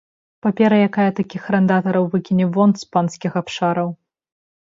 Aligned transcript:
Папера, 0.43 0.77
якая 0.87 1.05
такіх 1.19 1.41
арандатараў 1.51 2.03
выкіне 2.15 2.45
вон 2.57 2.75
з 2.81 2.89
панскіх 2.97 3.31
абшараў. 3.45 3.89